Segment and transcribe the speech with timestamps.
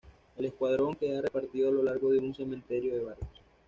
[0.35, 3.39] El escuadrón queda repartido a lo largo de un cementerio de barcos.